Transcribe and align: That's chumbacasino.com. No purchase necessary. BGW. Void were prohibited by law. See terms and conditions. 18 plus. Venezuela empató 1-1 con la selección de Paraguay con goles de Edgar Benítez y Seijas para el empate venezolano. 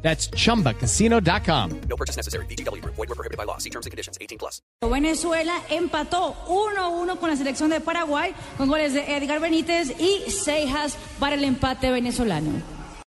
That's 0.00 0.30
chumbacasino.com. 0.30 1.80
No 1.88 1.96
purchase 1.96 2.16
necessary. 2.16 2.46
BGW. 2.46 2.82
Void 2.84 3.08
were 3.08 3.14
prohibited 3.14 3.36
by 3.36 3.44
law. 3.44 3.58
See 3.58 3.70
terms 3.70 3.86
and 3.86 3.90
conditions. 3.90 4.16
18 4.20 4.38
plus. 4.38 4.62
Venezuela 4.80 5.54
empató 5.70 6.34
1-1 6.46 7.18
con 7.18 7.30
la 7.30 7.36
selección 7.36 7.70
de 7.70 7.80
Paraguay 7.80 8.32
con 8.56 8.68
goles 8.68 8.94
de 8.94 9.16
Edgar 9.16 9.40
Benítez 9.40 9.92
y 9.98 10.30
Seijas 10.30 10.96
para 11.18 11.34
el 11.34 11.44
empate 11.44 11.90
venezolano. 11.90 12.77